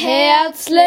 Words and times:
Herzlich 0.00 0.78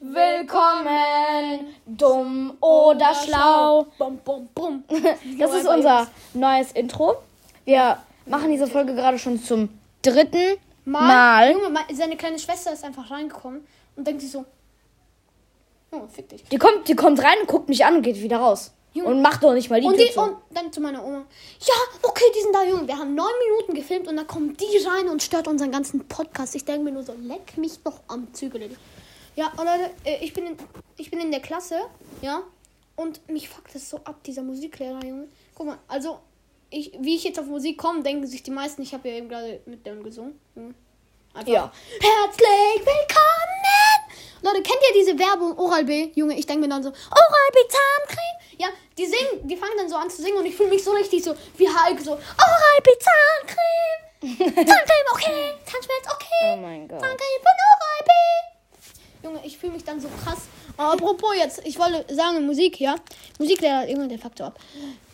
willkommen, 0.00 1.74
dumm 1.84 2.56
oder 2.60 3.12
schlau. 3.12 3.86
Bum, 3.98 4.18
bum, 4.18 4.48
bum. 4.54 4.84
Das 5.36 5.52
ist 5.52 5.66
unser 5.66 6.06
neues 6.32 6.70
Intro. 6.72 7.16
Wir 7.64 7.98
machen 8.26 8.52
diese 8.52 8.68
Folge 8.68 8.94
gerade 8.94 9.18
schon 9.18 9.42
zum 9.42 9.68
dritten 10.00 10.58
Mal. 10.84 11.08
Mal. 11.08 11.50
Junge, 11.50 11.80
seine 11.92 12.16
kleine 12.16 12.38
Schwester 12.38 12.72
ist 12.72 12.84
einfach 12.84 13.10
reingekommen 13.10 13.66
und 13.96 14.06
denkt 14.06 14.20
sich 14.20 14.30
so: 14.30 14.44
Oh, 15.90 16.06
fick 16.06 16.28
dich. 16.28 16.44
Die 16.44 16.58
kommt, 16.58 16.86
die 16.86 16.94
kommt 16.94 17.20
rein 17.20 17.40
und 17.40 17.48
guckt 17.48 17.68
mich 17.68 17.84
an 17.84 17.96
und 17.96 18.02
geht 18.02 18.22
wieder 18.22 18.36
raus. 18.36 18.70
Junge. 18.94 19.08
Und 19.08 19.22
macht 19.22 19.42
doch 19.42 19.54
nicht 19.54 19.70
mal 19.70 19.80
die 19.80 19.86
Und, 19.86 19.96
Tür 19.96 20.06
die, 20.06 20.12
zu. 20.12 20.20
und 20.20 20.36
dann 20.50 20.72
zu 20.72 20.80
meiner 20.80 21.04
Oma: 21.04 21.24
Ja, 21.60 21.74
okay, 22.02 22.24
die 22.36 22.40
sind 22.40 22.54
da, 22.54 22.64
Junge. 22.64 22.86
Wir 22.86 22.98
haben 22.98 23.14
neun 23.14 23.32
Minuten 23.48 23.74
gefilmt 23.74 24.08
und 24.08 24.16
dann 24.16 24.26
kommt 24.26 24.60
die 24.60 24.78
rein 24.86 25.08
und 25.08 25.22
stört 25.22 25.48
unseren 25.48 25.72
ganzen 25.72 26.06
Podcast. 26.06 26.54
Ich 26.54 26.64
denke 26.64 26.84
mir 26.84 26.92
nur 26.92 27.02
so: 27.02 27.14
Leck 27.14 27.56
mich 27.56 27.78
doch 27.82 28.00
am 28.08 28.32
Zügel. 28.34 28.76
Ja, 29.34 29.50
und 29.56 29.64
Leute, 29.64 29.90
äh, 30.04 30.22
ich 30.22 30.34
bin, 30.34 30.46
in, 30.46 30.56
ich 30.98 31.10
bin 31.10 31.20
in 31.20 31.30
der 31.30 31.40
Klasse, 31.40 31.80
ja, 32.20 32.42
und 32.96 33.26
mich 33.30 33.48
fuckt 33.48 33.74
das 33.74 33.88
so 33.88 33.96
ab, 34.04 34.22
dieser 34.24 34.42
Musiklehrer, 34.42 35.02
Junge. 35.04 35.28
Guck 35.54 35.66
mal, 35.66 35.78
also, 35.88 36.18
ich, 36.68 36.92
wie 37.00 37.16
ich 37.16 37.24
jetzt 37.24 37.38
auf 37.38 37.46
Musik 37.46 37.78
komme, 37.78 38.02
denken 38.02 38.26
sich 38.26 38.42
die 38.42 38.50
meisten, 38.50 38.82
ich 38.82 38.92
habe 38.92 39.08
ja 39.08 39.16
eben 39.16 39.28
gerade 39.28 39.60
mit 39.64 39.86
dem 39.86 40.02
gesungen. 40.02 40.38
Junge. 40.54 40.74
Einfach. 41.34 41.50
Ja. 41.50 41.72
Herzlich 41.98 42.86
willkommen! 42.86 44.12
Leute, 44.42 44.62
kennt 44.62 44.80
ihr 44.88 45.00
diese 45.00 45.18
Werbung 45.18 45.56
Oral-B? 45.56 46.10
Junge, 46.14 46.36
ich 46.38 46.44
denke 46.46 46.62
mir 46.62 46.68
dann 46.68 46.82
so, 46.82 46.90
Oral-B 46.90 47.58
Zahncreme? 47.68 48.41
Ja, 48.58 48.68
die 48.98 49.06
singen, 49.06 49.48
die 49.48 49.56
fangen 49.56 49.72
dann 49.76 49.88
so 49.88 49.96
an 49.96 50.10
zu 50.10 50.22
singen 50.22 50.38
und 50.38 50.46
ich 50.46 50.54
fühle 50.56 50.70
mich 50.70 50.84
so 50.84 50.92
richtig 50.92 51.22
so 51.24 51.34
wie 51.56 51.68
Hulk, 51.68 52.00
so 52.00 52.12
Oral-B 52.12 52.90
Zahncreme! 52.98 54.38
Zahncreme 54.66 55.08
okay, 55.12 55.54
Zahnschmerz 55.64 56.06
okay, 56.14 56.52
Oh 56.52 56.56
mein 56.56 56.86
Gott. 56.88 57.00
Zahncreme 57.00 57.40
von 57.40 57.52
Oral-B! 57.72 58.12
Junge, 59.24 59.40
ich 59.44 59.56
fühle 59.56 59.72
mich 59.72 59.84
dann 59.84 60.00
so 60.00 60.08
krass. 60.24 60.38
Aber 60.76 60.94
apropos 60.94 61.36
jetzt, 61.36 61.60
ich 61.64 61.78
wollte 61.78 62.12
sagen, 62.12 62.44
Musik, 62.44 62.80
ja. 62.80 62.96
Musiklehrer, 63.38 63.88
Junge, 63.88 64.08
der 64.08 64.18
fuckt 64.18 64.38
so 64.38 64.44
ab. 64.44 64.58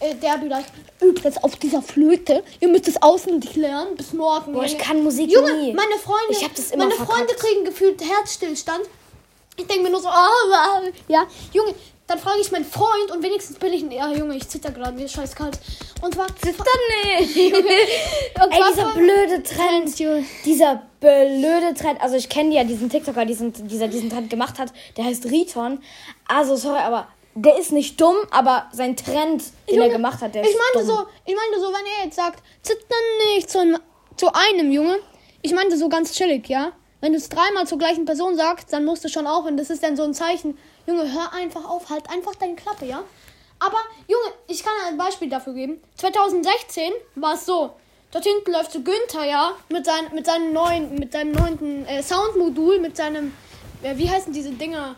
Äh, 0.01 0.15
der 0.15 0.33
hat 0.33 0.43
gesagt, 0.43 0.73
übt 1.03 1.23
jetzt 1.25 1.45
auf 1.45 1.57
dieser 1.57 1.83
Flöte. 1.83 2.43
Ihr 2.61 2.69
müsst 2.69 2.89
es 2.89 3.03
auswendig 3.03 3.57
lernen 3.57 3.97
bis 3.97 4.13
morgen. 4.15 4.53
Boah, 4.55 4.65
ich 4.65 4.79
kann 4.79 5.03
Musik 5.03 5.31
Junge, 5.31 5.53
nie. 5.59 5.73
meine 5.75 5.99
Freunde, 5.99 6.31
Ich 6.31 6.43
hab 6.43 6.55
das 6.55 6.71
immer 6.71 6.85
meine 6.85 6.97
verkackt. 6.97 7.19
Freunde 7.19 7.35
kriegen 7.35 7.65
gefühlt 7.65 8.01
Herzstillstand. 8.03 8.89
Ich 9.57 9.67
denke 9.67 9.83
mir 9.83 9.91
nur 9.91 10.01
so, 10.01 10.09
oh, 10.09 10.91
ja, 11.09 11.27
Junge, 11.53 11.75
dann 12.09 12.19
frage 12.19 12.41
ich 12.41 12.51
meinen 12.51 12.65
Freund 12.65 13.11
und 13.13 13.23
wenigstens 13.23 13.59
bin 13.59 13.73
ich, 13.73 13.83
ja, 13.93 14.11
Junge, 14.13 14.35
ich 14.35 14.49
zitter 14.49 14.71
gerade, 14.73 14.97
mir 14.97 15.05
ist 15.05 15.13
scheiß 15.15 15.35
kalt. 15.35 15.59
Und 16.01 16.15
zwar, 16.15 16.27
Zitter 16.37 16.65
nicht. 17.05 17.37
und 17.55 18.53
Ey, 18.53 18.63
dieser 18.71 18.93
blöde 18.95 19.43
Trend. 19.43 19.99
Dieser 20.45 20.83
blöde 21.01 21.75
Trend. 21.75 22.01
Also 22.01 22.17
ich 22.17 22.29
kenne 22.29 22.55
ja 22.55 22.65
diesen 22.65 22.89
TikToker, 22.89 23.25
diesen, 23.27 23.53
dieser 23.69 23.89
diesen 23.89 24.09
Trend 24.11 24.31
gemacht 24.31 24.59
hat. 24.59 24.73
Der 24.97 25.05
heißt 25.05 25.27
Riton. 25.27 25.81
Also 26.27 26.57
sorry, 26.57 26.79
aber 26.81 27.09
der 27.35 27.59
ist 27.59 27.73
nicht 27.73 28.01
dumm, 28.01 28.17
aber 28.31 28.69
sein 28.73 28.97
Trend, 28.97 29.45
den 29.69 29.77
er 29.77 29.85
Junge, 29.85 29.91
gemacht 29.91 30.21
hat, 30.23 30.35
der 30.35 30.43
ich 30.43 30.49
ist 30.51 30.59
meinte 30.75 30.89
dumm. 30.89 30.97
so, 30.97 31.07
ich 31.27 31.37
meinte 31.37 31.61
so, 31.61 31.67
wenn 31.69 31.87
er 31.99 32.05
jetzt 32.07 32.17
sagt, 32.17 32.43
zittern 32.63 33.37
nicht 33.37 33.51
zu, 33.51 33.59
einem- 33.61 33.79
zu 34.17 34.29
einem, 34.33 34.73
Junge. 34.73 34.97
Ich 35.43 35.53
meinte 35.53 35.77
so 35.77 35.89
ganz 35.89 36.13
chillig, 36.15 36.49
ja. 36.49 36.73
Wenn 37.01 37.13
du 37.13 37.19
es 37.19 37.29
dreimal 37.29 37.67
zur 37.67 37.79
gleichen 37.79 38.05
Person 38.05 38.37
sagst, 38.37 38.73
dann 38.73 38.85
musst 38.85 39.05
du 39.05 39.09
schon 39.09 39.27
aufhören. 39.27 39.57
Das 39.57 39.71
ist 39.71 39.83
dann 39.83 39.97
so 39.97 40.03
ein 40.03 40.15
Zeichen. 40.15 40.59
Junge, 40.87 41.13
hör 41.13 41.33
einfach 41.33 41.65
auf, 41.69 41.91
halt 41.91 42.11
einfach 42.11 42.35
deine 42.35 42.57
Klappe, 42.57 42.87
ja. 42.87 43.03
Aber, 43.61 43.77
Junge, 44.07 44.35
ich 44.49 44.63
kann 44.63 44.73
ein 44.87 44.97
Beispiel 44.97 45.29
dafür 45.29 45.53
geben. 45.53 45.81
2016 45.97 46.93
war 47.17 47.35
es 47.35 47.47
so. 47.47 47.71
Dort 48.11 48.25
hinten 48.25 48.53
läuft 48.53 48.73
so 48.73 48.81
Günther, 48.81 49.25
ja, 49.27 49.53
mit, 49.69 49.85
sein, 49.85 50.07
mit 50.15 50.27
seinem 50.27 50.53
neuen, 50.53 50.95
mit 50.95 51.13
seinem 51.13 51.33
neunten 51.33 51.85
äh, 51.87 52.03
Soundmodul, 52.03 52.81
mit 52.81 52.97
seinem, 52.97 53.33
äh, 53.83 53.97
wie 53.97 54.09
heißen 54.09 54.33
diese 54.33 54.51
Dinger? 54.51 54.97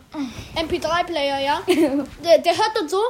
MP3-Player, 0.55 1.39
ja. 1.39 1.61
der, 2.23 2.37
der 2.39 2.57
hört 2.57 2.71
dort 2.75 2.89
so, 2.89 3.01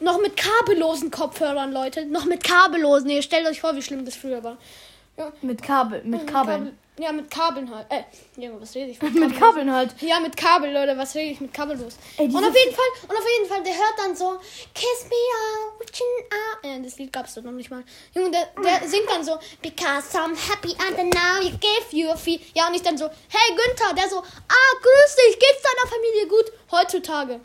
noch 0.00 0.18
mit 0.20 0.36
kabellosen 0.36 1.10
Kopfhörern, 1.10 1.72
Leute. 1.72 2.06
Noch 2.06 2.24
mit 2.24 2.42
kabellosen. 2.42 3.10
Ihr 3.10 3.22
stellt 3.22 3.46
euch 3.46 3.60
vor, 3.60 3.76
wie 3.76 3.82
schlimm 3.82 4.04
das 4.04 4.16
früher 4.16 4.42
war. 4.42 4.56
Ja, 5.18 5.30
Mit 5.42 5.62
Kabel, 5.62 6.02
mit 6.04 6.26
Kabeln. 6.26 6.58
Kabel- 6.58 6.72
Ja, 7.00 7.12
mit 7.12 7.30
Kabeln 7.30 7.74
halt. 7.74 7.86
Äh, 7.90 8.02
Junge, 8.36 8.60
was 8.60 8.74
rede 8.74 8.90
ich? 8.90 9.00
Mit 9.14 9.38
Kabeln 9.38 9.72
halt. 9.72 9.94
Ja, 10.02 10.20
mit 10.20 10.36
Kabel, 10.36 10.70
Leute, 10.72 10.96
was 10.98 11.14
rede 11.14 11.32
ich 11.32 11.40
mit 11.40 11.52
kabellos? 11.54 11.94
Ey, 12.18 12.26
und 12.26 12.36
auf 12.36 12.54
jeden 12.54 12.74
Fall, 12.74 12.84
und 13.08 13.16
auf 13.16 13.24
jeden 13.36 13.48
Fall, 13.48 13.62
der 13.62 13.74
hört 13.74 13.94
dann 13.98 14.14
so, 14.14 14.38
Kiss 14.74 15.04
me 15.08 15.16
out, 15.40 15.80
out. 15.80 16.64
Äh, 16.64 16.80
das 16.82 16.98
Lied 16.98 17.10
gab's 17.12 17.34
doch 17.34 17.42
noch 17.42 17.52
nicht 17.52 17.70
mal. 17.70 17.82
Junge, 18.14 18.30
der, 18.30 18.48
der 18.62 18.86
singt 18.88 19.08
dann 19.08 19.24
so, 19.24 19.38
Because 19.62 20.16
I'm 20.16 20.34
happy 20.36 20.76
and 20.78 21.14
now 21.14 21.40
you 21.40 21.50
give 21.58 21.86
you 21.96 22.10
a 22.10 22.16
feel. 22.16 22.38
Ja, 22.54 22.68
und 22.68 22.74
ich 22.74 22.82
dann 22.82 22.98
so, 22.98 23.06
hey 23.06 23.56
Günther, 23.56 23.94
der 23.94 24.08
so, 24.08 24.18
ah, 24.18 24.72
grüß 24.82 25.16
dich, 25.16 25.38
geht's 25.38 25.62
deiner 25.62 25.88
Familie 25.90 26.26
gut? 26.26 26.52
Heutzutage. 26.70 27.40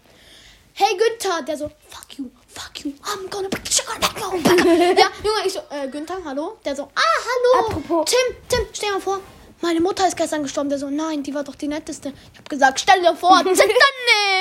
Hey 0.73 0.97
Günther, 0.97 1.41
der 1.43 1.55
so, 1.57 1.69
fuck 1.89 2.17
you, 2.17 2.25
fuck 2.53 2.83
you, 2.83 2.91
I'm 3.03 3.29
gonna 3.29 3.47
break 3.47 3.63
your 3.79 3.97
neck. 3.99 4.97
Ja, 4.99 5.07
Junge, 5.23 5.45
ich 5.45 5.53
so, 5.53 5.59
äh, 5.69 5.87
Günther, 5.87 6.17
hallo? 6.25 6.57
Der 6.65 6.75
so, 6.75 6.83
ah, 6.83 6.99
hallo. 6.99 7.67
Apropos- 7.67 8.05
Tim, 8.11 8.35
Tim, 8.49 8.67
stell 8.73 8.91
mal 8.91 8.99
vor, 8.99 9.21
meine 9.61 9.79
Mutter 9.81 10.07
ist 10.07 10.17
gestern 10.17 10.43
gestorben. 10.43 10.69
Der 10.69 10.77
so, 10.79 10.89
nein, 10.89 11.23
die 11.23 11.33
war 11.33 11.43
doch 11.43 11.55
die 11.55 11.67
netteste. 11.67 12.13
Ich 12.33 12.39
hab 12.39 12.49
gesagt, 12.49 12.79
stell 12.79 13.01
dir 13.01 13.15
vor, 13.15 13.37
zitter 13.53 13.63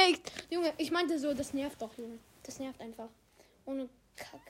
nicht. 0.08 0.32
Junge, 0.50 0.72
ich 0.78 0.90
meinte 0.90 1.18
so, 1.18 1.32
das 1.34 1.52
nervt 1.54 1.80
doch, 1.80 1.90
Junge. 1.96 2.18
Das 2.42 2.58
nervt 2.58 2.80
einfach. 2.80 3.08
Ohne 3.64 3.88
Kack. 4.16 4.40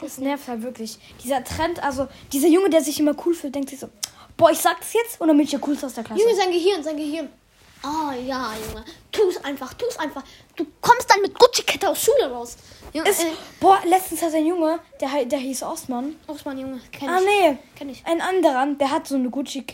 Das 0.00 0.18
nervt 0.18 0.46
halt 0.46 0.62
wirklich. 0.62 0.98
Dieser 1.24 1.42
Trend, 1.42 1.82
also 1.82 2.06
dieser 2.32 2.48
Junge, 2.48 2.70
der 2.70 2.82
sich 2.82 3.00
immer 3.00 3.14
cool 3.26 3.34
fühlt, 3.34 3.54
denkt 3.54 3.70
sich 3.70 3.80
so, 3.80 3.88
boah, 4.36 4.50
ich 4.50 4.58
sag 4.58 4.78
das 4.80 4.92
jetzt 4.92 5.20
und 5.20 5.28
dann 5.28 5.36
bin 5.36 5.44
ich 5.44 5.50
der 5.50 5.58
coolste 5.60 5.86
aus 5.86 5.94
der 5.94 6.04
Klasse. 6.04 6.22
Junge, 6.22 6.34
sein 6.36 6.50
Gehirn, 6.52 6.82
sein 6.84 6.96
Gehirn. 6.96 7.28
Oh 7.82 8.10
ja, 8.26 8.52
Junge. 8.68 8.84
Tu's 9.12 9.36
einfach, 9.44 9.72
tu's 9.74 9.96
einfach. 9.98 10.22
Du 10.56 10.66
kommst 10.80 11.08
dann 11.10 11.20
mit 11.22 11.36
Gucci-Kette 11.38 11.88
aus 11.88 12.02
Schule 12.02 12.30
raus. 12.30 12.56
Junge, 12.92 13.08
ist, 13.08 13.22
äh, 13.22 13.26
boah, 13.60 13.78
letztens 13.86 14.22
hat 14.22 14.34
ein 14.34 14.46
Junge, 14.46 14.78
der, 15.00 15.24
der 15.24 15.38
hieß 15.38 15.62
Osman. 15.62 16.16
Osman, 16.26 16.58
Junge, 16.58 16.80
kenn 16.92 17.08
Ah, 17.08 17.18
ich. 17.20 17.24
nee. 17.26 17.58
Kenn 17.76 17.88
ich. 17.88 18.04
Ein 18.06 18.20
anderer, 18.20 18.66
der 18.74 18.90
hat 18.90 19.06
so 19.06 19.14
eine 19.16 19.30
Gucci, 19.30 19.64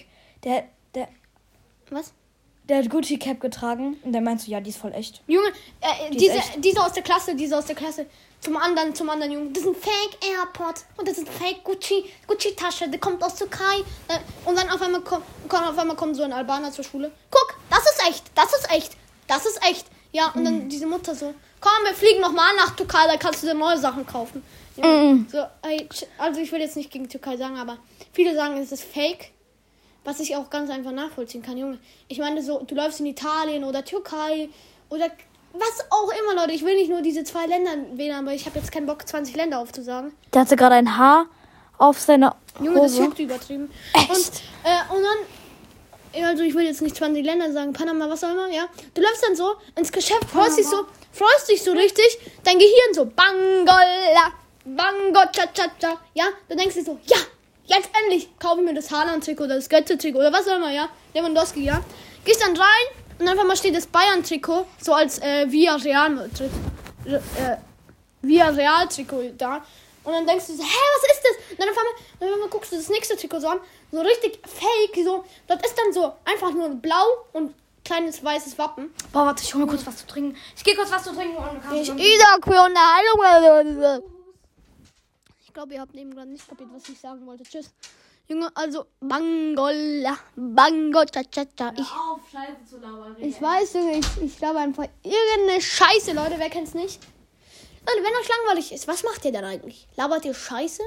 der, 0.44 0.64
der, 0.94 1.08
Was? 1.90 2.12
der 2.68 2.78
hat 2.78 2.90
Gucci 2.90 3.18
Cap 3.18 3.40
getragen 3.40 3.96
und 4.02 4.12
der 4.12 4.20
meint 4.20 4.40
so, 4.40 4.50
ja, 4.50 4.60
die 4.60 4.70
ist 4.70 4.78
voll 4.78 4.92
echt. 4.92 5.22
Junge, 5.26 5.48
äh, 5.80 6.10
Die 6.10 6.16
ist 6.16 6.20
diese, 6.20 6.32
echt. 6.34 6.64
diese 6.64 6.84
aus 6.84 6.92
der 6.92 7.02
Klasse, 7.02 7.34
diese 7.34 7.56
aus 7.56 7.66
der 7.66 7.76
Klasse. 7.76 8.06
Zum 8.40 8.56
anderen, 8.58 8.94
zum 8.94 9.08
anderen 9.08 9.32
Jungen. 9.32 9.52
Das 9.54 9.62
sind 9.62 9.74
Fake 9.76 10.18
AirPods 10.22 10.84
und 10.98 11.08
das 11.08 11.16
ist 11.16 11.28
Fake 11.30 11.64
Gucci, 11.64 12.04
Gucci 12.26 12.54
Tasche. 12.54 12.88
Der 12.88 13.00
kommt 13.00 13.22
aus 13.22 13.36
Türkei. 13.36 13.78
Äh, 14.08 14.18
und 14.44 14.56
dann 14.58 14.68
auf 14.68 14.82
einmal 14.82 15.00
kommt, 15.00 15.24
auf 15.50 15.78
einmal 15.78 15.96
kommt 15.96 16.14
so 16.16 16.22
ein 16.22 16.32
Albaner 16.32 16.70
zur 16.70 16.84
Schule. 16.84 17.10
Guck, 17.30 17.54
das 17.70 17.80
ist 17.80 18.06
echt, 18.08 18.24
das 18.34 18.52
ist 18.54 18.70
echt, 18.70 18.96
das 19.26 19.46
ist 19.46 19.60
echt. 19.68 19.86
Ja, 20.12 20.30
und 20.34 20.44
dann 20.44 20.68
diese 20.68 20.86
Mutter 20.86 21.14
so, 21.14 21.34
komm, 21.60 21.84
wir 21.84 21.94
fliegen 21.94 22.20
nochmal 22.20 22.54
nach 22.56 22.76
Türkei, 22.76 23.06
da 23.08 23.16
kannst 23.16 23.42
du 23.42 23.46
dir 23.48 23.54
neue 23.54 23.78
Sachen 23.78 24.06
kaufen. 24.06 24.44
Ja, 24.76 25.16
so, 25.30 25.38
ey, 25.68 25.88
also 26.18 26.40
ich 26.40 26.52
will 26.52 26.60
jetzt 26.60 26.76
nicht 26.76 26.90
gegen 26.90 27.08
Türkei 27.08 27.36
sagen, 27.36 27.56
aber 27.56 27.78
viele 28.12 28.34
sagen, 28.34 28.56
es 28.58 28.72
ist 28.72 28.84
Fake. 28.84 29.30
Was 30.04 30.20
ich 30.20 30.36
auch 30.36 30.50
ganz 30.50 30.70
einfach 30.70 30.92
nachvollziehen 30.92 31.42
kann, 31.42 31.56
Junge. 31.56 31.78
Ich 32.08 32.18
meine, 32.18 32.42
so, 32.42 32.60
du 32.62 32.74
läufst 32.74 33.00
in 33.00 33.06
Italien 33.06 33.64
oder 33.64 33.84
Türkei 33.84 34.50
oder 34.90 35.06
was 35.54 35.86
auch 35.90 36.10
immer, 36.10 36.40
Leute. 36.40 36.52
Ich 36.52 36.64
will 36.64 36.76
nicht 36.76 36.90
nur 36.90 37.00
diese 37.00 37.24
zwei 37.24 37.46
Länder 37.46 37.70
wählen, 37.94 38.16
aber 38.16 38.34
ich 38.34 38.44
habe 38.46 38.58
jetzt 38.58 38.70
keinen 38.72 38.86
Bock, 38.86 39.06
20 39.08 39.34
Länder 39.36 39.60
aufzusagen. 39.60 40.12
Der 40.32 40.42
hatte 40.42 40.56
gerade 40.56 40.74
ein 40.74 40.96
Haar 40.96 41.26
auf 41.78 42.00
seiner 42.00 42.36
Junge, 42.58 42.82
das 42.82 42.92
Hose. 42.92 43.02
juckt 43.04 43.18
übertrieben. 43.18 43.70
Echt? 43.94 44.10
Und, 44.10 44.42
äh, 44.64 44.94
und 44.94 45.02
dann, 45.02 46.24
also 46.24 46.42
ich 46.42 46.54
will 46.54 46.64
jetzt 46.64 46.82
nicht 46.82 46.96
20 46.96 47.24
Länder 47.24 47.52
sagen, 47.52 47.72
Panama, 47.72 48.08
was 48.08 48.22
auch 48.24 48.30
immer, 48.30 48.48
ja. 48.48 48.66
Du 48.94 49.00
läufst 49.00 49.24
dann 49.26 49.36
so 49.36 49.54
ins 49.76 49.90
Geschäft, 49.90 50.24
freust 50.30 50.58
dich 50.58 50.66
so, 50.66 50.84
freust 51.12 51.48
dich 51.48 51.62
so 51.62 51.72
richtig, 51.72 52.18
dein 52.42 52.58
Gehirn 52.58 52.92
so, 52.92 53.06
Bangola, 53.06 54.32
Bango, 54.64 55.20
cha, 55.32 55.46
cha, 55.52 55.68
cha, 55.80 55.98
ja. 56.14 56.24
Du 56.48 56.56
denkst 56.56 56.74
dir 56.74 56.84
so, 56.84 56.98
ja, 57.06 57.16
jetzt 57.66 57.90
endlich 58.02 58.28
kaufe 58.38 58.60
ich 58.60 58.66
mir 58.66 58.74
das 58.74 58.90
Haaland-Trikot 58.90 59.44
oder 59.44 59.56
das 59.56 59.68
Götze-Trikot 59.68 60.18
oder 60.18 60.32
was 60.32 60.48
auch 60.48 60.56
immer, 60.56 60.70
ja. 60.70 60.88
Lewandowski, 61.14 61.64
ja. 61.64 61.80
Gehst 62.24 62.42
dann 62.42 62.56
rein 62.56 62.86
und 63.18 63.28
einfach 63.28 63.44
mal 63.44 63.56
steht 63.56 63.76
das 63.76 63.86
Bayern-Trikot, 63.86 64.66
so 64.80 64.94
als, 64.94 65.18
äh, 65.20 65.50
Via 65.50 65.76
Real-Trikot, 65.76 66.50
äh, 67.06 67.56
Via 68.22 68.48
Real 68.48 68.88
Trikot 68.88 69.32
da. 69.36 69.64
Und 70.02 70.12
dann 70.12 70.26
denkst 70.26 70.46
du 70.48 70.54
so, 70.54 70.62
hä, 70.62 70.68
was 70.68 71.16
ist 71.16 71.24
das? 71.24 71.50
Und 71.52 71.60
dann 71.60 71.68
auf 71.68 71.78
einmal, 71.78 71.94
dann 72.20 72.28
auf 72.28 72.34
einmal 72.34 72.48
guckst 72.48 72.72
du 72.72 72.76
das 72.76 72.88
nächste 72.88 73.16
Trikot 73.16 73.40
so 73.40 73.48
an. 73.48 73.60
So 73.90 74.00
richtig 74.00 74.40
fake. 74.46 75.04
So. 75.04 75.24
Dort 75.46 75.64
ist 75.64 75.74
dann 75.78 75.92
so 75.92 76.12
einfach 76.24 76.52
nur 76.52 76.68
blau 76.70 77.04
und 77.32 77.54
kleines 77.84 78.22
weißes 78.22 78.58
Wappen. 78.58 78.92
Boah, 79.12 79.26
warte, 79.26 79.42
ich 79.42 79.54
hol 79.54 79.62
mir 79.62 79.68
kurz 79.68 79.86
was 79.86 79.98
zu 79.98 80.06
trinken. 80.06 80.36
Ich 80.56 80.64
gehe 80.64 80.74
kurz 80.74 80.90
was 80.90 81.04
zu 81.04 81.14
trinken 81.14 81.36
und 81.36 81.46
Ich, 81.46 81.90
Unterhaltung. 81.90 81.98
Ich 81.98 82.18
glaube, 85.54 85.74
ihr 85.74 85.80
habt 85.80 85.94
eben 85.94 86.14
gerade 86.14 86.30
nicht 86.30 86.46
kapiert, 86.48 86.68
was 86.72 86.88
ich 86.88 86.98
sagen 86.98 87.24
wollte. 87.26 87.44
Tschüss. 87.44 87.70
Junge, 88.26 88.50
also 88.54 88.86
Bangola, 89.00 90.16
Bango, 90.34 91.04
cha, 91.04 91.22
cha, 91.24 91.44
cha. 91.56 91.72
Ich, 91.76 91.90
auf, 91.92 92.20
Scheiße 92.32 92.64
zu 92.68 92.78
labern. 92.78 93.16
ich 93.18 93.40
weiß, 93.40 93.74
Junge, 93.74 93.98
ich, 93.98 94.06
ich 94.22 94.38
glaube 94.38 94.58
einfach 94.60 94.86
irgendeine 95.02 95.60
Scheiße, 95.60 96.12
Leute. 96.12 96.34
Wer 96.38 96.50
kennt's 96.50 96.74
nicht? 96.74 97.00
Leute, 97.86 97.98
wenn 98.02 98.16
euch 98.20 98.28
langweilig 98.28 98.72
ist, 98.72 98.88
was 98.88 99.02
macht 99.02 99.24
ihr 99.26 99.32
dann 99.32 99.44
eigentlich? 99.44 99.86
Labert 99.96 100.24
ihr 100.24 100.34
Scheiße? 100.34 100.82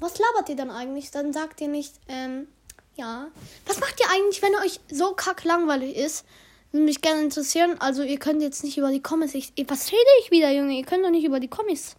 Was 0.00 0.18
labert 0.18 0.48
ihr 0.48 0.56
dann 0.56 0.70
eigentlich? 0.70 1.12
Dann 1.12 1.32
sagt 1.32 1.60
ihr 1.60 1.68
nicht, 1.68 1.94
ähm, 2.08 2.48
Ja. 2.96 3.28
Was 3.66 3.78
macht 3.80 4.00
ihr 4.00 4.10
eigentlich, 4.10 4.42
wenn 4.42 4.54
euch 4.56 4.80
so 4.90 5.14
kack 5.14 5.44
langweilig 5.44 5.96
ist? 5.96 6.26
Würde 6.72 6.86
mich 6.86 7.00
gerne 7.00 7.22
interessieren. 7.22 7.76
Also, 7.80 8.02
ihr 8.02 8.18
könnt 8.18 8.42
jetzt 8.42 8.64
nicht 8.64 8.76
über 8.78 8.90
die 8.90 9.00
Comics. 9.00 9.34
Ich, 9.34 9.52
was 9.68 9.92
rede 9.92 10.10
ich 10.20 10.30
wieder, 10.32 10.50
Junge? 10.50 10.72
Ihr 10.72 10.84
könnt 10.84 11.04
doch 11.04 11.10
nicht 11.10 11.24
über 11.24 11.38
die 11.38 11.48
Comics. 11.48 11.96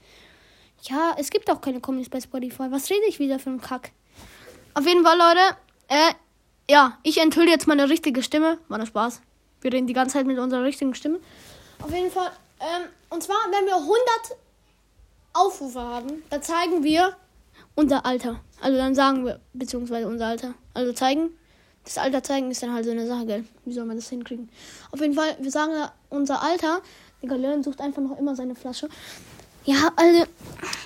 Ja, 0.90 1.16
es 1.18 1.30
gibt 1.30 1.50
auch 1.50 1.62
keine 1.62 1.80
Comics 1.80 2.10
bei 2.10 2.20
Spotify. 2.20 2.70
Was 2.70 2.90
rede 2.90 3.06
ich 3.08 3.18
wieder 3.18 3.40
für 3.40 3.50
einen 3.50 3.62
Kack? 3.62 3.92
Auf 4.74 4.86
jeden 4.86 5.04
Fall, 5.06 5.18
Leute. 5.18 5.58
Äh, 5.88 6.14
ja, 6.70 6.98
ich 7.04 7.22
enthülle 7.22 7.50
jetzt 7.50 7.68
meine 7.68 7.90
richtige 7.90 8.22
Stimme. 8.22 8.58
War 8.68 8.80
nur 8.80 8.88
Spaß. 8.88 9.22
Wir 9.62 9.72
reden 9.72 9.88
die 9.88 9.94
ganze 9.94 10.18
Zeit 10.18 10.26
mit 10.26 10.38
unserer 10.40 10.64
richtigen 10.64 10.94
Stimme. 10.94 11.20
Auf 11.82 11.94
jeden 11.94 12.12
Fall. 12.12 12.32
Ähm, 12.60 12.90
und 13.10 13.24
zwar, 13.24 13.38
wenn 13.50 13.66
wir 13.66 13.76
100 13.76 13.98
Aufrufe 15.32 15.80
haben, 15.80 16.22
dann 16.30 16.44
zeigen 16.44 16.84
wir 16.84 17.16
unser 17.76 18.06
Alter. 18.06 18.42
Also 18.60 18.78
dann 18.78 18.94
sagen 18.94 19.26
wir, 19.26 19.40
beziehungsweise 19.54 20.08
unser 20.08 20.28
Alter. 20.28 20.54
Also 20.74 20.92
zeigen. 20.92 21.30
Das 21.86 21.98
Alter 21.98 22.24
zeigen 22.24 22.52
ist 22.52 22.62
dann 22.62 22.74
halt 22.74 22.84
so 22.84 22.92
eine 22.92 23.08
Sache, 23.08 23.26
gell? 23.26 23.46
Wie 23.64 23.74
soll 23.74 23.86
man 23.86 23.96
das 23.96 24.10
hinkriegen? 24.10 24.50
Auf 24.92 25.00
jeden 25.00 25.14
Fall, 25.14 25.38
wir 25.40 25.52
sagen 25.52 25.74
unser 26.10 26.42
Alter. 26.42 26.82
Digga, 27.22 27.36
Leon 27.36 27.64
sucht 27.64 27.80
einfach 27.80 28.02
noch 28.02 28.18
immer 28.18 28.36
seine 28.36 28.56
Flasche. 28.56 28.90
Ja, 29.66 29.94
also, 29.96 30.26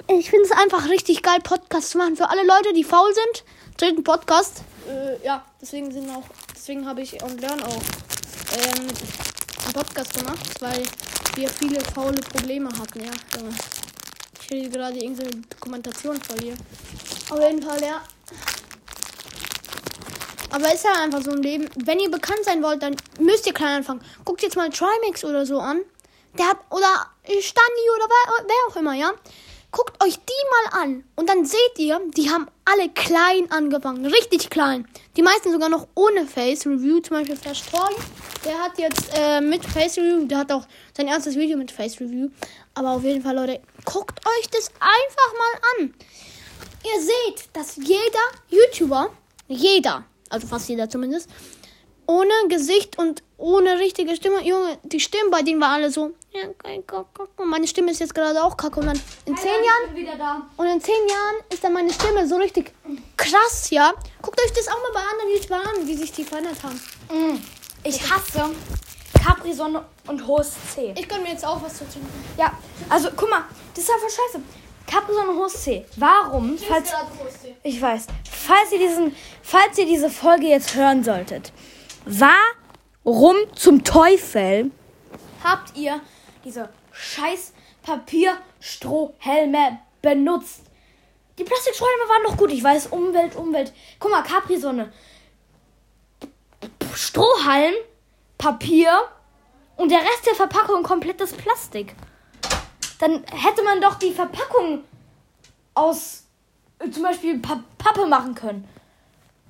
ich 0.07 0.29
finde 0.29 0.45
es 0.45 0.51
einfach 0.51 0.87
richtig 0.87 1.23
geil, 1.23 1.39
Podcast 1.43 1.89
zu 1.89 1.97
machen. 1.97 2.15
Für 2.15 2.29
alle 2.29 2.45
Leute, 2.45 2.73
die 2.73 2.83
faul 2.83 3.11
sind, 3.13 3.43
dritten 3.77 4.03
Podcast. 4.03 4.61
Äh, 4.87 5.25
ja, 5.25 5.43
deswegen 5.59 5.91
sind 5.91 6.09
auch, 6.11 6.23
deswegen 6.55 6.85
habe 6.85 7.01
ich 7.01 7.21
und 7.23 7.41
Leon 7.41 7.61
auch 7.63 7.81
ähm, 8.55 8.87
einen 9.65 9.73
Podcast 9.73 10.13
gemacht, 10.13 10.61
weil 10.61 10.83
wir 11.35 11.49
viele 11.49 11.79
faule 11.81 12.21
Probleme 12.21 12.69
hatten, 12.69 13.03
ja. 13.03 13.11
Ich 14.41 14.51
rede 14.51 14.69
gerade 14.69 14.97
irgendeine 14.97 15.31
Dokumentation 15.49 16.21
vor 16.21 16.35
dir. 16.35 16.53
Auf 17.31 17.39
jeden 17.39 17.63
Fall, 17.63 17.81
ja. 17.81 18.01
Aber 20.51 20.73
ist 20.73 20.85
ja 20.85 21.03
einfach 21.03 21.23
so 21.23 21.31
ein 21.31 21.41
Leben. 21.41 21.67
Wenn 21.83 21.99
ihr 21.99 22.09
bekannt 22.09 22.43
sein 22.43 22.63
wollt, 22.63 22.81
dann 22.81 22.95
müsst 23.19 23.45
ihr 23.47 23.53
klein 23.53 23.77
anfangen. 23.77 24.01
Guckt 24.23 24.43
jetzt 24.43 24.55
mal 24.55 24.69
Trimax 24.69 25.25
oder 25.25 25.45
so 25.45 25.59
an. 25.59 25.81
Der 26.37 26.47
hat, 26.47 26.59
oder 26.69 27.07
Stani 27.25 27.89
oder 27.95 28.07
wer, 28.07 28.45
wer 28.47 28.71
auch 28.71 28.75
immer, 28.75 28.93
ja. 28.93 29.11
Guckt 29.71 30.01
euch 30.01 30.15
die 30.15 30.71
mal 30.71 30.81
an. 30.81 31.03
Und 31.15 31.29
dann 31.29 31.45
seht 31.45 31.77
ihr, 31.77 31.99
die 32.15 32.29
haben 32.29 32.47
alle 32.63 32.89
klein 32.89 33.51
angefangen. 33.51 34.05
Richtig 34.05 34.49
klein. 34.49 34.87
Die 35.17 35.21
meisten 35.21 35.51
sogar 35.51 35.67
noch 35.67 35.87
ohne 35.93 36.25
Face 36.25 36.65
Review. 36.65 36.99
Zum 37.01 37.17
Beispiel 37.17 37.35
Flash 37.35 37.63
Torn. 37.69 37.93
Der 38.45 38.57
hat 38.59 38.77
jetzt 38.79 39.09
äh, 39.13 39.41
mit 39.41 39.65
Face 39.65 39.97
Review. 39.97 40.25
Der 40.25 40.39
hat 40.39 40.51
auch 40.51 40.65
sein 40.95 41.07
erstes 41.07 41.35
Video 41.35 41.57
mit 41.57 41.71
Face 41.71 41.99
Review. 41.99 42.29
Aber 42.75 42.91
auf 42.91 43.03
jeden 43.03 43.21
Fall, 43.21 43.35
Leute, 43.35 43.59
guckt 43.83 44.19
euch 44.25 44.49
das 44.49 44.71
einfach 44.79 45.33
mal 45.37 45.61
an. 45.79 45.93
Ihr 46.83 47.01
seht, 47.01 47.49
dass 47.53 47.75
jeder 47.75 48.25
YouTuber, 48.49 49.09
jeder, 49.47 50.05
also 50.29 50.47
fast 50.47 50.69
jeder 50.69 50.89
zumindest, 50.89 51.29
ohne 52.05 52.31
Gesicht 52.47 52.97
und 52.97 53.21
ohne 53.37 53.77
richtige 53.77 54.15
Stimme, 54.15 54.43
Junge, 54.43 54.79
die 54.83 54.99
Stimmen 54.99 55.29
bei 55.29 55.43
denen 55.43 55.61
war 55.61 55.69
alle 55.69 55.91
so, 55.91 56.11
ja, 56.31 56.47
guck, 56.87 57.07
guck. 57.13 57.29
Und 57.39 57.49
meine 57.49 57.67
Stimme 57.67 57.91
ist 57.91 57.99
jetzt 57.99 58.15
gerade 58.15 58.43
auch 58.43 58.57
kacke. 58.57 58.79
Und 58.79 58.87
dann 58.87 59.01
in 59.25 59.37
zehn 59.37 59.63
Jahren, 59.63 60.43
und 60.57 60.65
in 60.65 60.81
zehn 60.81 61.07
Jahren 61.07 61.35
ist 61.51 61.63
dann 61.63 61.73
meine 61.73 61.93
Stimme 61.93 62.27
so 62.27 62.37
richtig 62.37 62.73
krass, 63.15 63.69
ja. 63.69 63.93
Guckt 64.21 64.41
euch 64.41 64.51
das 64.53 64.67
auch 64.67 64.81
mal 64.81 64.91
bei 64.93 64.99
anderen 64.99 65.31
YouTubern 65.31 65.61
an, 65.61 65.87
wie 65.87 65.95
sich 65.95 66.11
die 66.11 66.23
verändert 66.23 66.57
haben. 66.63 66.81
Mm. 67.11 67.39
Ich 67.83 68.01
hasse 68.11 68.49
Capri-Sonne 69.23 69.85
und 70.07 70.25
hohes 70.25 70.53
C. 70.73 70.93
Ich 70.97 71.07
kann 71.07 71.21
mir 71.21 71.29
jetzt 71.29 71.45
auch 71.45 71.61
was 71.61 71.77
zu 71.77 71.87
trinken. 71.87 72.09
Ja, 72.37 72.51
also 72.89 73.09
guck 73.15 73.29
mal, 73.29 73.43
das 73.75 73.83
ist 73.83 73.91
einfach 73.91 74.09
scheiße. 74.09 74.43
Capri-Sonne 74.87 75.29
und 75.29 75.37
hohes 75.37 75.63
C. 75.63 75.85
Warum? 75.97 76.57
Falls, 76.57 76.91
ich 77.61 77.81
weiß. 77.81 78.07
Falls 78.31 78.71
ihr, 78.71 78.79
diesen, 78.79 79.15
falls 79.43 79.77
ihr 79.77 79.85
diese 79.85 80.09
Folge 80.09 80.47
jetzt 80.47 80.75
hören 80.75 81.03
solltet, 81.03 81.51
warum 82.05 82.66
zum 83.55 83.85
Teufel 83.85 84.71
habt 85.41 85.77
ihr 85.77 86.01
diese 86.43 86.67
scheiß 86.91 87.53
Papierstrohhelme 87.81 89.79
benutzt? 90.01 90.63
Die 91.37 91.45
Plastikstrohhelme 91.45 92.09
waren 92.09 92.23
doch 92.23 92.35
gut. 92.35 92.51
Ich 92.51 92.61
weiß, 92.61 92.87
Umwelt, 92.87 93.37
Umwelt. 93.37 93.71
Guck 93.99 94.11
mal, 94.11 94.23
Capri-Sonne. 94.23 94.91
Strohhalm, 96.93 97.73
Papier 98.37 98.91
und 99.77 99.89
der 99.89 99.99
Rest 99.99 100.25
der 100.25 100.35
Verpackung 100.35 100.83
komplettes 100.83 101.31
Plastik. 101.31 101.95
Dann 102.99 103.23
hätte 103.31 103.63
man 103.63 103.79
doch 103.79 103.95
die 103.95 104.11
Verpackung 104.11 104.83
aus 105.75 106.25
äh, 106.79 106.89
zum 106.89 107.03
Beispiel 107.03 107.39
pa 107.39 107.63
Pappe 107.77 108.05
machen 108.05 108.35
können. 108.35 108.67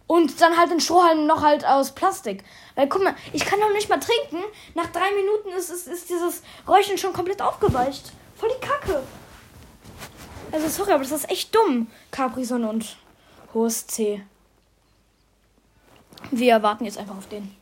Und 0.07 0.39
dann 0.39 0.57
halt 0.57 0.71
den 0.71 0.79
Strohhalm 0.79 1.27
noch 1.27 1.41
halt 1.41 1.65
aus 1.65 1.91
Plastik. 1.91 2.43
Weil 2.75 2.87
guck 2.87 3.03
mal, 3.03 3.15
ich 3.33 3.45
kann 3.45 3.59
doch 3.59 3.71
nicht 3.73 3.89
mal 3.89 3.99
trinken. 3.99 4.43
Nach 4.73 4.87
drei 4.87 5.11
Minuten 5.11 5.49
ist, 5.49 5.69
ist, 5.69 5.87
ist 5.87 6.09
dieses 6.09 6.41
Räuchchen 6.65 6.97
schon 6.97 7.11
komplett 7.11 7.41
aufgeweicht. 7.41 8.13
Voll 8.35 8.49
die 8.49 8.65
Kacke. 8.65 9.03
Also 10.51 10.69
sorry, 10.69 10.93
aber 10.93 11.03
das 11.03 11.11
ist 11.11 11.29
echt 11.29 11.53
dumm. 11.53 11.87
Capri-Sonne 12.11 12.69
und 12.69 12.95
hohes 13.53 13.85
C. 13.87 14.23
Wir 16.31 16.63
warten 16.63 16.85
jetzt 16.85 16.97
einfach 16.97 17.17
auf 17.17 17.27
den. 17.27 17.55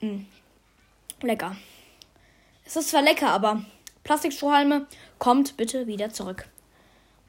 Mm. 0.00 0.26
Lecker. 1.20 1.56
Es 2.64 2.76
ist 2.76 2.90
zwar 2.90 3.02
lecker, 3.02 3.30
aber 3.30 3.64
Plastikstrohhalme, 4.04 4.86
kommt 5.18 5.56
bitte 5.56 5.86
wieder 5.86 6.10
zurück. 6.10 6.48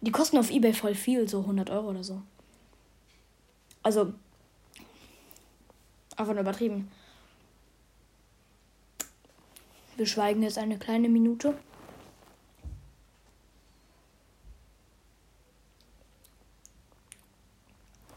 Die 0.02 0.12
kosten 0.12 0.38
auf 0.38 0.50
Ebay 0.50 0.74
voll 0.74 0.96
viel, 0.96 1.28
so 1.28 1.42
100 1.42 1.70
Euro 1.70 1.90
oder 1.90 2.04
so. 2.04 2.22
Also, 3.84 4.14
einfach 6.16 6.34
nur 6.34 6.42
übertrieben. 6.42 6.90
Wir 9.98 10.08
schweigen 10.08 10.42
jetzt 10.42 10.58
eine 10.58 10.80
kleine 10.80 11.10
Minute. 11.10 11.58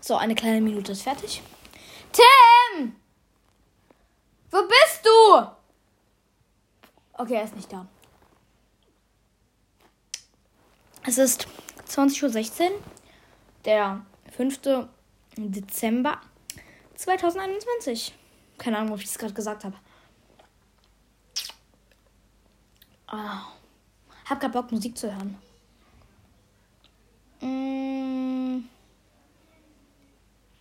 So, 0.00 0.16
eine 0.16 0.36
kleine 0.36 0.60
Minute 0.60 0.92
ist 0.92 1.02
fertig. 1.02 1.42
Tim! 2.12 2.94
Wo 4.52 4.58
bist 4.62 5.04
du? 5.04 5.48
Okay, 7.14 7.34
er 7.34 7.44
ist 7.44 7.56
nicht 7.56 7.72
da. 7.72 7.86
Es 11.04 11.18
ist 11.18 11.48
20.16 11.88 12.70
Uhr, 12.70 12.80
der 13.64 14.06
5. 14.30 14.60
Dezember 15.36 16.20
2021. 16.96 18.14
Keine 18.58 18.78
Ahnung, 18.78 18.94
ob 18.94 19.00
ich 19.00 19.06
das 19.06 19.18
gerade 19.18 19.34
gesagt 19.34 19.64
habe. 19.64 19.76
Ah, 23.06 23.42
hab 24.24 24.40
grad 24.40 24.52
Bock, 24.52 24.72
Musik 24.72 24.96
zu 24.96 25.12
hören. 25.12 25.38
Mm. 27.40 28.64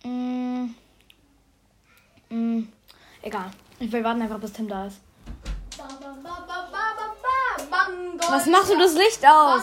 Mm. 0.04 0.74
Mm. 2.28 2.68
Egal. 3.22 3.50
Wir 3.78 4.04
warten 4.04 4.22
einfach, 4.22 4.38
bis 4.38 4.52
Tim 4.52 4.68
da 4.68 4.86
ist. 4.86 5.00
Was 8.28 8.46
machst 8.46 8.70
du 8.70 8.78
das 8.78 8.94
Licht 8.94 9.24
aus? 9.26 9.62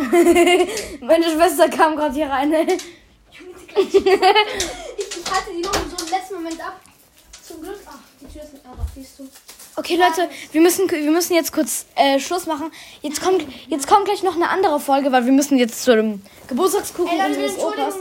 Meine 1.00 1.24
Schwester 1.24 1.68
kam 1.68 1.96
gerade 1.96 2.14
hier 2.14 2.28
rein. 2.28 2.52
Ich, 2.52 3.94
ich 3.94 4.04
halte 4.06 5.50
die 5.54 5.62
noch 5.62 5.74
so 5.74 6.04
im 6.04 6.10
letzten 6.10 6.34
Moment 6.34 6.60
ab. 6.60 6.80
Zum 7.46 7.60
Glück. 7.60 7.78
Ach, 7.86 7.98
die 8.20 8.26
Tür 8.32 8.42
ist 8.42 8.52
nicht 8.54 8.64
auf, 8.66 8.76
siehst 8.94 9.18
du. 9.18 9.28
Okay, 9.76 9.96
Leute, 9.96 10.28
wir 10.52 10.60
müssen, 10.60 10.90
wir 10.90 11.10
müssen 11.10 11.34
jetzt 11.34 11.52
kurz 11.52 11.86
äh, 11.94 12.18
Schluss 12.18 12.46
machen. 12.46 12.70
Jetzt 13.02 13.22
kommt, 13.22 13.46
jetzt 13.68 13.86
kommt 13.86 14.04
gleich 14.04 14.22
noch 14.22 14.34
eine 14.34 14.48
andere 14.48 14.80
Folge, 14.80 15.12
weil 15.12 15.24
wir 15.24 15.32
müssen 15.32 15.56
jetzt 15.58 15.82
zu 15.84 15.94
dem 15.94 16.22
Geburtstagskuchen 16.48 17.18
Ey, 17.18 17.26
unseres 17.26 17.58
Opas. 17.58 17.94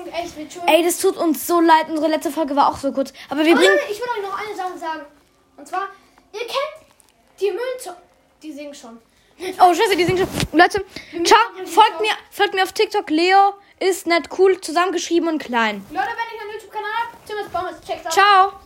Ey, 0.66 0.84
das 0.84 0.98
tut 0.98 1.16
uns 1.18 1.46
so 1.46 1.62
leid. 1.62 1.90
Unsere 1.90 2.10
letzte 2.10 2.32
Folge 2.32 2.56
war 2.56 2.70
auch 2.70 2.78
so 2.78 2.92
kurz. 2.92 3.14
Aber 3.30 3.46
wir 3.46 3.54
Aber 3.54 3.62
bringen. 3.62 3.78
ich 3.92 4.00
will 4.00 4.08
euch 4.18 4.24
noch 4.30 4.38
eine 4.38 4.56
Sache 4.56 4.78
sagen. 4.78 5.06
Und 5.58 5.68
zwar, 5.68 5.88
ihr 6.34 6.40
kennt 6.40 6.90
die 7.40 7.52
Müllzone. 7.52 7.98
Die 8.42 8.52
singen 8.52 8.74
schon. 8.74 8.98
Oh, 9.60 9.74
scheiße, 9.74 9.96
die 9.96 10.06
singen 10.06 10.18
schon. 10.18 10.60
Leute, 10.60 10.84
ciao. 11.24 11.40
Folgt 11.66 12.02
mir, 12.02 12.12
folgt 12.30 12.54
mir 12.54 12.64
auf 12.64 12.74
TikTok. 12.74 13.10
Leo 13.10 13.54
ist 13.80 14.08
nicht 14.08 14.30
cool 14.38 14.60
zusammengeschrieben 14.60 15.30
und 15.30 15.40
klein. 15.40 15.86
Leute, 15.90 16.08
wenn 16.08 16.36
ich 16.36 16.42
einen 16.42 16.52
YouTube-Kanal 16.52 16.92
habe, 16.92 17.18
Timothy 17.26 17.50
Bommes, 17.50 17.82
checkt. 17.86 18.12
Ciao. 18.12 18.60